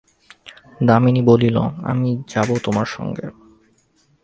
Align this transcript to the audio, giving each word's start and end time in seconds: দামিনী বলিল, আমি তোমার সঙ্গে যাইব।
দামিনী 0.87 1.21
বলিল, 1.21 1.57
আমি 1.83 2.09
তোমার 2.63 2.85
সঙ্গে 2.85 3.21
যাইব। 3.21 3.37